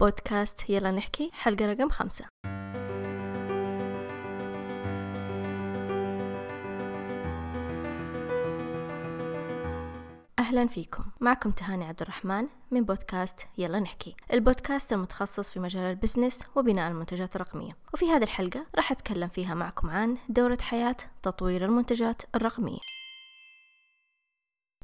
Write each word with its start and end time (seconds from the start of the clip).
بودكاست 0.00 0.70
يلا 0.70 0.90
نحكي 0.90 1.30
حلقة 1.32 1.66
رقم 1.66 1.88
خمسة. 1.88 2.24
أهلا 10.38 10.66
فيكم. 10.66 11.04
معكم 11.20 11.50
تهاني 11.50 11.84
عبد 11.84 12.02
الرحمن 12.02 12.46
من 12.70 12.84
بودكاست 12.84 13.46
يلا 13.58 13.80
نحكي. 13.80 14.16
البودكاست 14.32 14.92
المتخصص 14.92 15.50
في 15.50 15.60
مجال 15.60 15.82
البزنس 15.82 16.44
وبناء 16.56 16.90
المنتجات 16.90 17.36
الرقمية. 17.36 17.72
وفي 17.94 18.10
هذه 18.10 18.22
الحلقة 18.22 18.66
راح 18.76 18.92
أتكلم 18.92 19.28
فيها 19.28 19.54
معكم 19.54 19.90
عن 19.90 20.16
دورة 20.28 20.58
حياة 20.60 20.96
تطوير 21.22 21.64
المنتجات 21.64 22.22
الرقمية. 22.34 22.97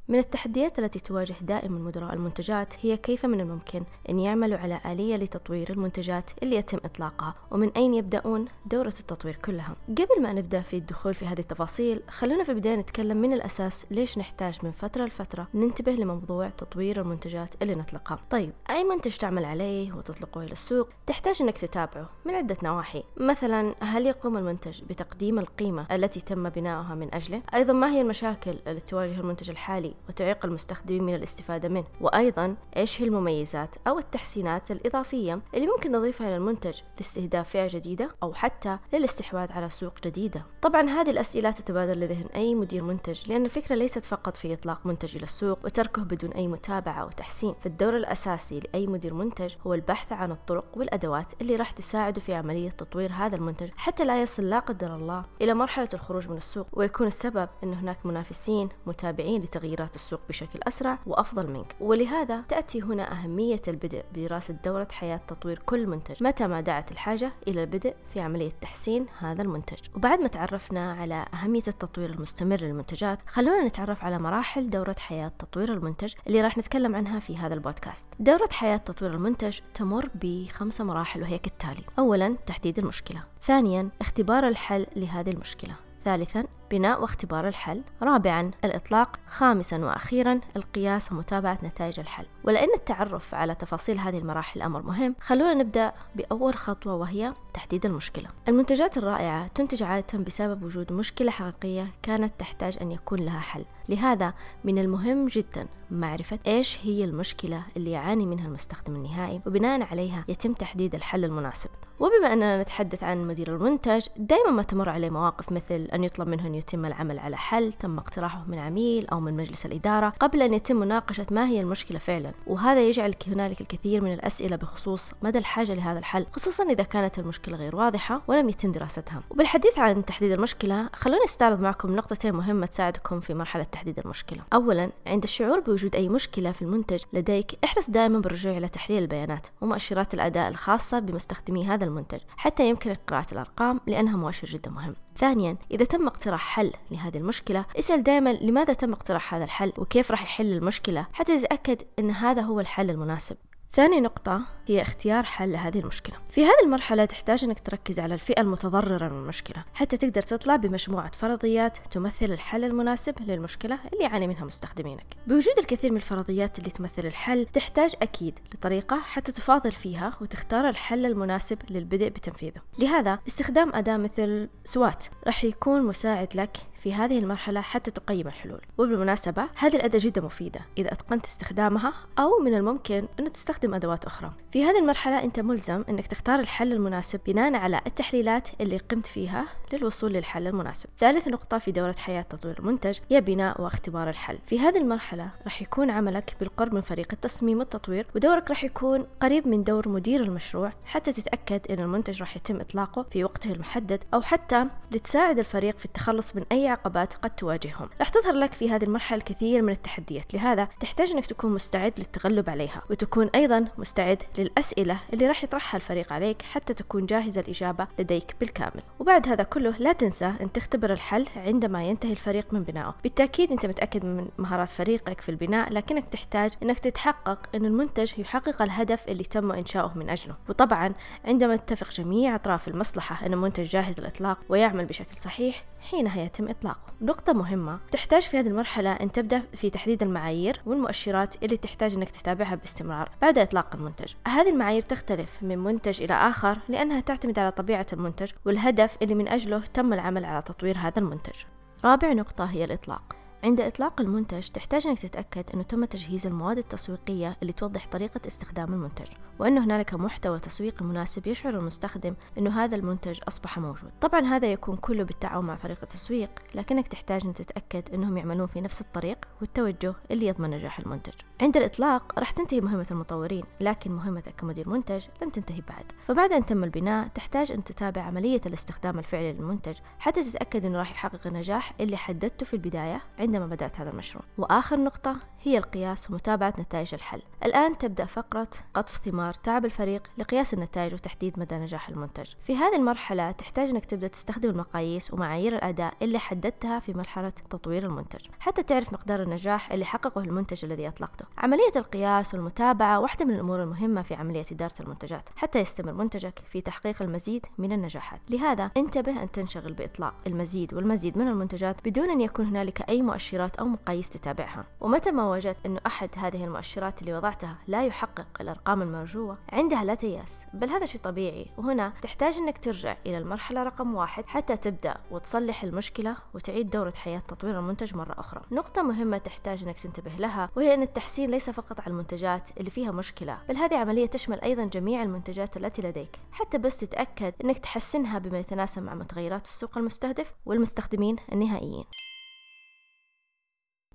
من 0.09 0.19
التحديات 0.19 0.79
التي 0.79 0.99
تواجه 0.99 1.35
دائما 1.41 1.79
مدراء 1.79 2.15
المنتجات 2.15 2.75
هي 2.81 2.97
كيف 2.97 3.27
من 3.27 3.41
الممكن 3.41 3.85
أن 4.11 4.19
يعملوا 4.19 4.59
على 4.59 4.81
آلية 4.87 5.17
لتطوير 5.17 5.71
المنتجات 5.71 6.31
اللي 6.43 6.57
يتم 6.57 6.79
إطلاقها 6.85 7.35
ومن 7.51 7.71
أين 7.77 7.95
يبدأون 7.95 8.45
دورة 8.67 8.95
التطوير 9.01 9.37
كلها؟ 9.45 9.77
قبل 9.89 10.23
ما 10.23 10.33
نبدأ 10.33 10.61
في 10.61 10.77
الدخول 10.77 11.15
في 11.15 11.27
هذه 11.27 11.39
التفاصيل 11.39 12.03
خلونا 12.09 12.45
في 12.45 12.53
البداية 12.53 12.77
نتكلم 12.77 13.17
من 13.17 13.33
الأساس 13.33 13.87
ليش 13.91 14.19
نحتاج 14.19 14.59
من 14.63 14.71
فترة 14.71 15.05
لفترة 15.05 15.49
ننتبه 15.55 15.93
لموضوع 15.93 16.49
تطوير 16.49 17.01
المنتجات 17.01 17.55
اللي 17.63 17.75
نطلقها. 17.75 18.19
طيب 18.31 18.53
أي 18.71 18.85
منتج 18.85 19.17
تعمل 19.17 19.45
عليه 19.45 19.93
وتطلقه 19.93 20.43
إلى 20.43 20.53
السوق 20.53 20.89
تحتاج 21.07 21.43
أنك 21.43 21.59
تتابعه 21.59 22.09
من 22.25 22.35
عدة 22.35 22.57
نواحي. 22.63 23.03
مثلا 23.17 23.75
هل 23.81 24.07
يقوم 24.07 24.37
المنتج 24.37 24.83
بتقديم 24.83 25.39
القيمة 25.39 25.87
التي 25.91 26.21
تم 26.21 26.49
بناؤها 26.49 26.95
من 26.95 27.15
أجله؟ 27.15 27.43
أيضا 27.55 27.73
ما 27.73 27.91
هي 27.91 28.01
المشاكل 28.01 28.55
التي 28.67 28.87
تواجه 28.87 29.21
المنتج 29.21 29.51
الحالي 29.51 29.94
وتعيق 30.09 30.45
المستخدمين 30.45 31.05
من 31.05 31.15
الاستفادة 31.15 31.69
منه. 31.69 31.85
وأيضا 32.01 32.57
إيش 32.77 33.03
هي 33.03 33.07
المميزات 33.07 33.77
أو 33.87 33.99
التحسينات 33.99 34.71
الإضافية 34.71 35.41
اللي 35.55 35.67
ممكن 35.67 35.93
نضيفها 35.93 36.31
للمنتج 36.39 36.81
لاستهداف 36.97 37.51
فئة 37.51 37.69
جديدة 37.71 38.09
أو 38.23 38.35
حتى 38.35 38.79
للاستحواذ 38.93 39.53
على 39.53 39.71
سوق 39.71 39.93
جديدة؟ 40.05 40.45
طبعا 40.63 40.83
هذه 40.91 41.11
الأسئلة 41.11 41.51
تتبادر 41.51 41.95
لذهن 41.95 42.27
أي 42.35 42.55
مدير 42.55 42.83
منتج 42.83 43.21
لأن 43.29 43.45
الفكرة 43.45 43.75
ليست 43.75 44.05
فقط 44.05 44.37
في 44.37 44.53
إطلاق 44.53 44.87
منتج 44.87 45.17
إلى 45.17 45.25
السوق 45.25 45.59
وتركه 45.65 46.03
بدون 46.03 46.31
أي 46.31 46.49
متابعة 46.49 47.03
أو 47.03 47.09
تحسين. 47.09 47.55
فالدور 47.61 47.97
الأساسي 47.97 48.61
لأي 48.61 48.87
مدير 48.87 49.15
منتج 49.15 49.55
هو 49.67 49.75
البحث 49.75 50.13
عن 50.13 50.33
الطرق 50.33 50.65
والأدوات 50.77 51.33
اللي 51.41 51.57
راح 51.57 51.71
تساعده 51.71 52.21
في 52.21 52.35
عملية 52.35 52.71
تطوير 52.71 53.13
هذا 53.13 53.37
المنتج 53.37 53.69
حتى 53.77 54.05
لا 54.05 54.23
يصل 54.23 54.43
لا 54.51 54.59
قدر 54.59 54.95
الله 54.97 55.25
إلى 55.43 55.55
مرحلة 55.55 55.89
الخروج 55.95 56.29
من 56.29 56.37
السوق. 56.37 56.67
ويكون 56.73 57.07
السبب 57.07 57.49
أن 57.65 57.75
هناك 57.75 58.07
منافسين 58.07 58.69
متابعين 58.87 59.43
لتغييرات 59.43 59.84
السوق 59.95 60.21
بشكل 60.29 60.59
أسرع 60.63 60.99
وأفضل 61.07 61.51
منك. 61.51 61.77
ولهذا 61.81 62.41
تأتي 62.49 62.83
هنا 62.83 63.13
أهمية 63.13 63.63
البدء 63.69 64.05
بدراسة 64.15 64.55
دورة 64.65 64.89
حياة 64.93 65.21
تطوير 65.29 65.59
كل 65.59 65.87
منتج. 65.87 66.23
متى 66.23 66.47
ما 66.47 66.61
دعت 66.61 66.93
الحاجة 66.93 67.33
إلى 67.49 67.63
البدء 67.63 67.95
في 68.09 68.21
عملية 68.21 68.53
تحسين 68.61 69.07
هذا 69.19 69.43
المنتج. 69.43 69.79
وبعد 69.95 70.21
ما 70.21 70.29
تعرفنا 70.29 70.93
على 70.93 71.27
أهمية 71.35 71.63
التطوير 71.69 72.11
المستمر 72.11 72.61
للمنتجات 72.61 73.19
خلونا 73.27 73.65
نتعرف 73.65 74.05
على 74.05 74.19
مراحل 74.19 74.71
دورة 74.71 74.97
حياة 74.99 75.33
تطوير 75.39 75.73
المنتج 75.73 76.15
اللي 76.27 76.41
راح 76.41 76.59
نتكلم 76.59 76.97
عنها 76.97 77.21
في 77.21 77.37
هذا 77.37 77.55
البودكاست. 77.55 78.09
دورة 78.21 78.49
حياة 78.53 78.77
تطوير 78.77 79.15
المنتج 79.15 79.59
تمر 79.75 80.11
بخمس 80.15 80.81
مراحل 80.81 81.23
وهي 81.23 81.39
كالتالي 81.39 81.83
أولا 81.99 82.37
تحديد 82.47 82.79
المشكلة. 82.79 83.23
ثانيا 83.43 83.89
اختبار 84.01 84.49
الحل 84.49 84.87
لهذه 84.97 85.31
المشكلة. 85.31 85.75
ثالثا 86.05 86.45
بناء 86.75 87.03
واختبار 87.03 87.49
الحل. 87.49 87.83
رابعا 88.03 88.51
الإطلاق. 88.65 89.17
خامسا 89.29 89.79
وأخيرا 89.79 90.41
القياس 90.57 91.13
ومتابعة 91.13 91.59
نتائج 91.63 92.01
الحل. 92.01 92.27
ولأن 92.45 92.69
التعرف 92.75 93.35
على 93.35 93.55
تفاصيل 93.55 93.99
هذه 93.99 94.19
المراحل 94.19 94.63
أمر 94.63 94.83
مهم 94.83 95.15
خلونا 95.21 95.55
نبدأ 95.55 95.93
بأول 96.15 96.55
خطوة 96.55 96.95
وهي 96.95 97.35
تحديد 97.55 97.87
المشكلة. 97.87 98.29
المنتجات 98.49 98.99
الرائعة 98.99 99.47
تنتج 99.47 99.83
عادة 99.83 100.19
بسبب 100.19 100.63
وجود 100.63 100.93
مشكلة 100.93 101.31
حقيقية 101.31 101.87
كانت 102.03 102.33
تحتاج 102.39 102.79
أن 102.83 102.93
يكون 102.93 103.21
لها 103.21 103.41
حل. 103.41 103.65
لهذا 103.89 104.35
من 104.65 104.79
المهم 104.79 105.27
جدا 105.27 105.67
معرفة 105.91 106.39
إيش 106.47 106.79
هي 106.83 107.05
المشكلة 107.05 107.63
اللي 107.77 107.91
يعاني 107.91 108.27
منها 108.27 108.47
المستخدم 108.47 108.97
النهائي 108.97 109.41
وبناء 109.47 109.83
عليها 109.83 110.25
يتم 110.29 110.53
تحديد 110.53 110.95
الحل 110.95 111.25
المناسب. 111.25 111.71
وبما 112.01 112.33
أننا 112.33 112.63
نتحدث 112.63 113.05
عن 113.05 113.27
مدير 113.27 113.57
المنتج 113.57 114.07
دائما 114.17 114.51
ما 114.51 114.63
تمر 114.63 114.89
عليه 114.89 115.11
مواقف 115.11 115.53
مثل 115.53 115.89
أن 115.95 116.05
يطلب 116.05 116.29
منه 116.29 116.47
أن 116.47 116.55
يتم 116.55 116.85
العمل 116.85 117.19
على 117.19 117.37
حل 117.37 117.73
تم 117.73 117.99
اقتراحه 117.99 118.45
من 118.49 118.59
عميل 118.59 119.07
أو 119.07 119.21
من 119.21 119.37
مجلس 119.37 119.67
الإدارة 119.67 120.09
قبل 120.09 120.43
أن 120.43 120.55
يتم 120.55 120.77
مناقشة 120.77 121.27
ما 121.31 121.47
هي 121.49 121.61
المشكلة 121.61 121.99
فعلا. 121.99 122.33
وهذا 122.47 122.89
يجعل 122.89 123.15
هنالك 123.27 123.61
الكثير 123.61 124.01
من 124.01 124.13
الأسئلة 124.13 124.57
بخصوص 124.57 125.13
مدى 125.23 125.39
الحاجة 125.39 125.75
لهذا 125.75 125.99
الحل 125.99 126.27
خصوصا 126.33 126.65
إذا 126.65 126.85
كانت 126.85 127.19
المشكلة 127.19 127.44
غير 127.53 127.77
واضحة 127.77 128.23
ولم 128.27 128.49
يتم 128.49 128.73
دراستها. 128.73 129.23
وبالحديث 129.31 129.79
عن 129.79 130.05
تحديد 130.05 130.33
المشكلة 130.33 130.89
خلوني 130.95 131.25
استعرض 131.25 131.61
معكم 131.61 131.97
نقطتين 131.97 132.35
مهمة 132.35 132.67
تساعدكم 132.67 133.21
في 133.21 133.35
مرحلة 133.35 133.65
تحديد 133.65 133.99
المشكلة. 133.99 134.43
أولا 134.53 134.91
عند 135.07 135.23
الشعور 135.23 135.61
بوجود 135.61 135.97
أي 135.97 136.09
مشكلة 136.09 136.53
في 136.53 136.63
المنتج 136.63 137.03
لديك 137.13 137.59
احرص 137.65 137.91
دائما 137.91 138.19
بالرجوع 138.19 138.57
إلى 138.57 138.69
تحليل 138.69 139.03
البيانات 139.03 139.47
ومؤشرات 139.61 140.15
الأداء 140.15 140.49
الخاصة 140.49 140.99
بمستخدمي 140.99 141.67
هذا 141.67 141.85
المنتج 141.85 142.19
حتى 142.37 142.69
يمكنك 142.69 143.01
قراءة 143.07 143.33
الأرقام 143.33 143.81
لأنها 143.87 144.17
مؤشر 144.17 144.49
جدا 144.49 144.71
مهم. 144.71 144.95
ثانيا 145.17 145.57
إذا 145.71 145.85
تم 145.85 146.07
اقتراح 146.07 146.41
حل 146.41 146.73
لهذه 146.91 147.17
المشكلة 147.17 147.65
اسأل 147.79 148.03
دائما 148.03 148.33
لماذا 148.33 148.73
تم 148.73 148.93
اقتراح 148.93 149.35
هذا 149.35 149.45
الحل 149.45 149.73
وكيف 149.79 150.11
راح 150.11 150.23
يحل 150.23 150.53
المشكلة 150.53 151.07
حتى 151.13 151.39
تتأكد 151.39 151.83
أن 151.99 152.11
هذا 152.11 152.43
هو 152.43 152.61
الحل 152.61 152.91
المناسب. 152.91 153.37
ثاني 153.73 154.01
نقطة 154.01 154.43
هي 154.67 154.83
اختيار 154.83 155.25
حل 155.25 155.53
لهذه 155.53 155.79
المشكلة. 155.79 156.17
في 156.31 156.45
هذه 156.45 156.65
المرحلة 156.65 157.05
تحتاج 157.05 157.45
أنك 157.45 157.61
تركز 157.61 158.01
على 158.01 158.15
الفئة 158.15 158.41
المتضررة 158.41 159.09
من 159.09 159.19
المشكلة 159.19 159.65
حتى 159.75 159.97
تقدر 159.97 160.23
تطلع 160.23 160.57
بمجموعة 160.57 161.13
فرضيات 161.13 161.79
تمثل 161.91 162.27
الحل 162.33 162.65
المناسب 162.65 163.15
للمشكلة 163.21 163.79
اللي 163.93 164.05
يعاني 164.05 164.27
منها 164.27 164.45
مستخدمينك. 164.45 165.07
بوجود 165.27 165.59
الكثير 165.59 165.91
من 165.91 165.97
الفرضيات 165.97 166.59
اللي 166.59 166.71
تمثل 166.71 167.07
الحل 167.07 167.47
تحتاج 167.47 167.95
أكيد 168.03 168.39
لطريقة 168.55 169.01
حتى 169.01 169.33
تفاضل 169.33 169.73
فيها 169.73 170.15
وتختار 170.21 170.69
الحل 170.69 171.07
المناسب 171.07 171.59
للبدء 171.71 172.09
بتنفيذه. 172.09 172.61
لهذا 172.79 173.19
استخدام 173.29 173.75
أداة 173.75 173.97
مثل 173.97 174.49
سوات 174.65 175.05
راح 175.27 175.45
يكون 175.45 175.83
مساعد 175.83 176.29
لك 176.37 176.57
في 176.85 176.95
هذه 176.95 177.19
المرحلة 177.19 177.61
حتى 177.61 177.91
تقيم 177.91 178.27
الحلول 178.27 178.61
وبالمناسبة 178.79 179.49
هذه 179.57 179.77
الأداة 179.77 180.01
جدا 180.03 180.21
مفيدة 180.21 180.61
إذا 180.79 180.93
أتقنت 180.93 181.27
استخدامها 181.27 181.93
أو 182.19 182.39
من 182.39 182.55
الممكن 182.55 183.09
أن 183.21 183.33
تستخدم 183.33 183.75
أدوات 183.75 184.05
أخرى 184.05 184.33
في 184.55 184.65
هذه 184.65 184.79
المرحلة 184.79 185.25
أنت 185.25 185.41
ملزم 185.41 185.85
أنك 185.89 186.07
تختار 186.07 186.41
الحل 186.41 186.73
المناسب 186.73 187.21
بناء 187.27 187.55
على 187.55 187.81
التحليلات 187.87 188.49
اللي 188.61 188.77
قمت 188.77 189.07
فيها 189.07 189.47
للوصول 189.73 190.13
للحل 190.13 190.47
المناسب. 190.47 190.89
ثالث 190.99 191.29
نقطة 191.29 191.59
في 191.59 191.73
دورة 191.73 191.95
حياة 191.99 192.23
تطوير 192.23 192.59
المنتج 192.59 192.99
هي 193.11 193.21
بناء 193.21 193.63
واختبار 193.63 194.09
الحل. 194.09 194.39
في 194.47 194.61
هذه 194.61 194.79
المرحلة 194.79 195.31
راح 195.45 195.63
يكون 195.63 195.91
عملك 195.91 196.37
بالقرب 196.41 196.75
من 196.75 196.81
فريق 196.81 197.07
التصميم 197.13 197.59
والتطوير 197.59 198.07
ودورك 198.17 198.51
راح 198.51 198.65
يكون 198.65 199.07
قريب 199.23 199.49
من 199.49 199.65
دور 199.65 199.89
مدير 199.89 200.23
المشروع 200.23 200.73
حتى 200.85 201.13
تتأكد 201.13 201.71
أن 201.71 201.79
المنتج 201.79 202.21
راح 202.21 202.37
يتم 202.37 202.61
إطلاقه 202.61 203.07
في 203.11 203.25
وقته 203.25 203.53
المحدد 203.53 204.05
أو 204.15 204.23
حتى 204.23 204.67
لتساعد 204.93 205.39
الفريق 205.39 205.79
في 205.79 205.85
التخلص 205.85 206.37
من 206.37 206.45
أي 206.53 206.69
عقبات 206.69 207.15
قد 207.15 207.31
تواجههم. 207.31 207.89
راح 208.01 208.09
تظهر 208.09 208.35
لك 208.35 208.53
في 208.53 208.71
هذه 208.71 208.85
المرحلة 208.85 209.19
الكثير 209.19 209.63
من 209.63 209.73
التحديات 209.73 210.35
لهذا 210.35 210.69
تحتاج 210.81 211.11
أنك 211.11 211.27
تكون 211.27 211.55
مستعد 211.55 211.93
للتغلب 211.99 212.51
عليها 212.51 212.83
وتكون 212.91 213.31
أيضا 213.35 213.65
مستعد 213.79 214.23
للأسئلة 214.45 214.99
اللي 215.13 215.27
راح 215.27 215.45
يطرحها 215.45 215.77
الفريق 215.77 216.13
عليك 216.13 216.43
حتى 216.43 216.75
تكون 216.75 217.07
جاهزة 217.07 217.41
الإجابة 217.41 217.87
لديك 217.99 218.37
بالكامل. 218.41 218.83
وبعد 218.99 219.29
هذا 219.29 219.43
كله 219.43 219.75
لا 219.79 219.93
تنسى 219.93 220.33
أن 220.41 220.53
تختبر 220.53 220.93
الحل 220.93 221.27
عندما 221.37 221.83
ينتهي 221.83 222.11
الفريق 222.11 222.53
من 222.53 222.63
بنائه. 222.63 222.95
بالتأكيد 223.03 223.53
أنت 223.53 223.67
متأكد 223.67 224.05
من 224.05 224.29
مهارات 224.39 224.69
فريقك 224.69 225.21
في 225.21 225.29
البناء 225.29 225.73
لكنك 225.73 226.09
تحتاج 226.09 226.55
أنك 226.63 226.79
تتحقق 226.79 227.39
أن 227.55 227.65
المنتج 227.65 228.19
يحقق 228.19 228.63
الهدف 228.63 229.09
اللي 229.09 229.25
تم 229.25 229.53
إنشاؤه 229.53 229.99
من 229.99 230.11
أجله. 230.11 230.35
وطبعا 230.49 230.95
عندما 231.25 231.57
تتفق 231.57 231.91
جميع 231.91 232.35
أطراف 232.35 232.69
المصلحة 232.69 233.27
أن 233.27 233.33
المنتج 233.33 233.65
جاهز 233.65 234.01
للإطلاق 234.01 234.39
ويعمل 234.49 234.85
بشكل 234.85 235.17
صحيح 235.17 235.65
حينها 235.91 236.23
يتم 236.23 236.49
إطلاقه. 236.49 236.93
نقطة 237.01 237.33
مهمة 237.33 237.79
تحتاج 237.93 238.23
في 238.23 238.39
هذه 238.39 238.47
المرحلة 238.47 238.93
أن 238.93 239.13
تبدأ 239.13 239.43
في 239.55 239.71
تحديد 239.71 240.03
المعايير 240.03 240.61
والمؤشرات 240.67 241.43
اللي 241.43 241.57
تحتاج 241.57 241.95
أنك 241.95 242.11
تتابعها 242.11 242.55
باستمرار 242.55 243.11
بعد 243.23 243.39
إطلاق 243.39 243.75
المنتج. 243.75 244.13
هذه 244.29 244.51
المعايير 244.51 244.83
تختلف 244.83 245.43
من 245.43 245.59
منتج 245.59 246.03
إلى 246.03 246.15
آخر 246.15 246.59
لأنها 246.69 247.01
تعتمد 247.01 247.39
على 247.39 247.51
طبيعة 247.51 247.87
المنتج 247.93 248.31
والهدف 248.45 248.97
اللي 249.03 249.15
من 249.15 249.29
أجله 249.29 249.61
تم 249.61 249.93
العمل 249.93 250.25
على 250.25 250.43
تطوير 250.43 250.79
هذا 250.79 250.99
المنتج. 250.99 251.37
رابع 251.85 252.13
نقطة 252.13 252.45
هي 252.45 252.65
الإطلاق. 252.65 253.24
عند 253.45 253.61
إطلاق 253.61 254.01
المنتج 254.01 254.49
تحتاج 254.49 254.87
أنك 254.87 254.99
تتأكد 254.99 255.45
أنه 255.55 255.63
تم 255.63 255.85
تجهيز 255.85 256.27
المواد 256.27 256.59
التسويقية 256.59 257.37
اللي 257.43 257.53
توضح 257.53 257.87
طريقة 257.87 258.21
استخدام 258.27 258.75
المنتج 258.75 259.07
وأن 259.39 259.59
هنالك 259.59 259.95
محتوى 259.95 260.39
تسويقي 260.39 260.85
مناسب 260.85 261.27
يشعر 261.27 261.55
المستخدم 261.55 262.15
أنه 262.39 262.65
هذا 262.65 262.77
المنتج 262.77 263.21
أصبح 263.29 263.59
موجود. 263.59 263.91
طبعا 264.01 264.21
هذا 264.21 264.53
يكون 264.53 264.77
كله 264.77 265.05
بالتعاون 265.05 265.45
مع 265.45 265.57
فريق 265.57 265.79
التسويق 265.83 266.31
لكنك 266.55 266.89
تحتاج 266.89 267.27
أن 267.27 267.35
تتأكد 267.35 267.95
أنهم 267.95 268.17
يعملون 268.17 268.47
في 268.47 268.61
نفس 268.61 268.81
الطريق 268.81 269.19
والتوجه 269.41 269.95
اللي 270.11 270.27
يضمن 270.27 270.51
نجاح 270.51 270.79
المنتج. 270.79 271.15
عند 271.41 271.57
الإطلاق 271.57 272.19
راح 272.19 272.31
تنتهي 272.31 272.61
مهمة 272.61 272.87
المطورين 272.91 273.45
لكن 273.61 273.93
مهمتك 273.93 274.35
كمدير 274.35 274.69
منتج 274.69 275.07
لن 275.23 275.33
تنتهي 275.33 275.61
بعد. 275.69 275.93
فبعد 276.07 276.33
أن 276.33 276.47
تم 276.47 276.65
البناء 276.65 277.09
تحتاج 277.09 277.53
أن 277.53 277.65
تتابع 277.65 278.03
عملية 278.03 278.41
الاستخدام 278.47 278.99
الفعلي 278.99 279.33
للمنتج 279.33 279.79
حتى 279.99 280.25
تتأكد 280.25 280.67
أنه 280.67 280.79
راح 280.79 280.91
يحقق 280.91 281.27
النجاح 281.27 281.75
اللي 281.81 281.97
حددته 281.97 282.47
في 282.47 282.55
البداية 282.55 283.03
عندما 283.35 283.55
بدأت 283.55 283.81
هذا 283.81 283.91
المشروع. 283.91 284.25
وآخر 284.39 284.81
نقطة 284.81 285.17
هي 285.43 285.59
القياس 285.59 286.11
ومتابعة 286.11 286.55
نتائج 286.59 286.95
الحل. 286.95 287.23
الآن 287.45 287.79
تبدأ 287.79 288.05
فقرة 288.05 288.49
قطف 288.75 288.97
ثمار 289.05 289.35
تعب 289.35 289.65
الفريق 289.65 290.03
لقياس 290.19 290.55
النتائج 290.55 290.95
وتحديد 290.95 291.39
مدى 291.39 291.55
نجاح 291.55 291.89
المنتج. 291.89 292.33
في 292.43 292.57
هذه 292.57 292.77
المرحلة 292.77 293.31
تحتاج 293.31 293.69
أنك 293.69 293.85
تبدأ 293.85 294.07
تستخدم 294.09 294.51
المقاييس 294.51 295.15
ومعايير 295.15 295.55
الأداء 295.55 295.95
اللي 296.03 296.19
حددتها 296.19 296.79
في 296.79 296.95
مرحلة 296.95 297.33
تطوير 297.51 297.85
المنتج. 297.85 298.27
حتى 298.41 298.63
تعرف 298.63 298.93
مقدار 298.93 299.23
النجاح 299.23 299.73
اللي 299.73 299.85
حققه 299.85 300.21
المنتج 300.21 300.65
الذي 300.65 300.89
أطلقته. 300.89 301.25
عملية 301.39 301.73
القياس 301.77 302.35
والمتابعة 302.35 303.01
واحدة 303.01 303.25
من 303.25 303.35
الأمور 303.35 303.63
المهمة 303.63 304.03
في 304.03 304.15
عملية 304.15 304.47
إدارة 304.53 304.75
المنتجات. 304.81 305.29
حتى 305.37 305.61
يستمر 305.61 305.93
منتجك 305.93 306.43
في 306.47 306.61
تحقيق 306.61 307.03
المزيد 307.03 307.47
من 307.59 307.73
النجاحات. 307.73 308.21
لهذا 308.31 308.71
انتبه 308.77 309.23
أن 309.23 309.31
تنشغل 309.31 309.73
بإطلاق 309.73 310.15
المزيد 310.27 310.75
والمزيد 310.75 311.19
من 311.19 311.29
المنتجات 311.29 311.77
بدون 311.85 312.11
أن 312.11 312.21
يكون 312.21 312.47
هنالك 312.47 312.89
أي 312.89 313.03
مؤشرات 313.25 313.57
أو 313.57 313.67
مقاييس 313.67 314.11
تتابعها. 314.11 314.65
ومتى 314.81 315.11
ما 315.11 315.31
وجدت 315.31 315.57
أنه 315.67 315.81
أحد 315.87 316.11
هذه 316.17 316.45
المؤشرات 316.45 317.03
اللي 317.03 317.15
وضعتها 317.15 317.59
لا 317.67 317.87
يحقق 317.87 318.27
الأرقام 318.41 318.83
المرجوة 318.83 319.39
عندها 319.53 319.85
لا 319.85 319.95
تيأس. 319.95 320.45
بل 320.55 320.71
هذا 320.71 320.87
شيء 320.87 321.01
طبيعي. 321.01 321.51
وهنا 321.57 321.93
تحتاج 322.03 322.37
أنك 322.37 322.59
ترجع 322.59 322.97
إلى 323.07 323.19
المرحلة 323.19 323.63
رقم 323.63 323.95
واحد 323.95 324.27
حتى 324.27 324.57
تبدأ 324.57 324.97
وتصلح 325.11 325.63
المشكلة 325.63 326.17
وتعيد 326.35 326.71
دورة 326.71 326.93
حياة 326.97 327.19
تطوير 327.19 327.59
المنتج 327.59 327.97
مرة 327.97 328.21
أخرى. 328.21 328.43
نقطة 328.53 328.83
مهمة 328.83 329.19
تحتاج 329.19 329.63
أنك 329.63 329.79
تنتبه 329.79 330.13
لها 330.19 330.51
وهي 330.57 330.75
أن 330.75 330.83
التحسين 330.83 331.31
ليس 331.31 331.51
فقط 331.51 331.81
على 331.81 331.91
المنتجات 331.91 332.51
اللي 332.59 332.71
فيها 332.71 332.93
مشكلة 332.93 333.39
بل 333.49 333.57
هذه 333.57 333.77
عملية 333.77 334.07
تشمل 334.07 334.41
أيضا 334.41 334.65
جميع 334.65 335.03
المنتجات 335.03 335.57
التي 335.57 335.83
لديك. 335.83 336.21
حتى 336.33 336.59
بس 336.59 336.77
تتأكد 336.77 337.35
أنك 337.45 337.59
تحسنها 337.59 338.19
بما 338.19 338.39
يتناسب 338.39 338.83
مع 338.83 338.95
متغيرات 338.95 339.45
السوق 339.45 339.79
المستهدف 339.79 340.35
والمستخدمين 340.47 341.17
النهائيين. 341.33 341.85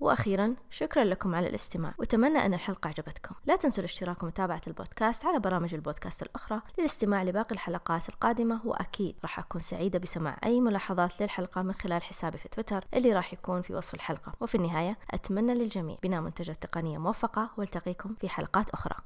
وأخيرا 0.00 0.56
شكرا 0.70 1.04
لكم 1.04 1.34
على 1.34 1.48
الاستماع. 1.48 1.94
وأتمنى 1.98 2.38
أن 2.38 2.54
الحلقة 2.54 2.88
عجبتكم. 2.88 3.34
لا 3.46 3.56
تنسوا 3.56 3.78
الاشتراك 3.78 4.22
ومتابعة 4.22 4.60
البودكاست 4.66 5.26
على 5.26 5.38
برامج 5.38 5.74
البودكاست 5.74 6.22
الأخرى 6.22 6.60
للاستماع 6.78 7.22
لباقي 7.22 7.50
الحلقات 7.52 8.08
القادمة 8.08 8.60
وأكيد 8.64 9.14
راح 9.22 9.38
أكون 9.38 9.60
سعيدة 9.60 9.98
بسماع 9.98 10.38
أي 10.44 10.60
ملاحظات 10.60 11.22
للحلقة 11.22 11.62
من 11.62 11.72
خلال 11.72 12.02
حسابي 12.02 12.38
في 12.38 12.48
تويتر 12.48 12.84
اللي 12.94 13.12
راح 13.12 13.32
يكون 13.32 13.62
في 13.62 13.74
وصف 13.74 13.94
الحلقة. 13.94 14.32
وفي 14.40 14.54
النهاية 14.54 14.98
أتمنى 15.10 15.54
للجميع 15.54 15.96
بناء 16.02 16.20
منتجات 16.20 16.62
تقنية 16.62 16.98
موفقة 16.98 17.50
والتقيكم 17.56 18.14
في 18.20 18.28
حلقات 18.28 18.70
أخرى. 18.70 18.96